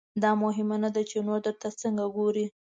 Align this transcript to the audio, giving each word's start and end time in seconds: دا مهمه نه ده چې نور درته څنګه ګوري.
دا 0.23 0.31
مهمه 0.43 0.75
نه 0.83 0.89
ده 0.95 1.01
چې 1.09 1.17
نور 1.27 1.39
درته 1.47 1.67
څنګه 1.81 2.05
ګوري. 2.15 2.45